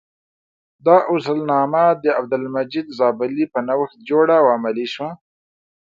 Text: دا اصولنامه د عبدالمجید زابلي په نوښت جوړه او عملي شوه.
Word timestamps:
دا 0.85 0.97
اصولنامه 1.13 1.85
د 2.03 2.05
عبدالمجید 2.19 2.87
زابلي 2.97 3.45
په 3.53 3.59
نوښت 3.67 3.97
جوړه 4.09 4.35
او 4.41 4.45
عملي 4.55 4.87
شوه. 4.93 5.11